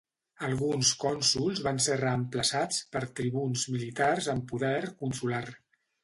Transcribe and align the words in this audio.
Alguns 0.45 0.91
cònsols 1.01 1.59
van 1.67 1.81
ser 1.87 1.97
reemplaçats 1.99 2.79
per 2.95 3.01
tribuns 3.19 3.65
militars 3.75 4.31
amb 4.35 4.47
poder 4.53 4.79
consular. 5.03 5.43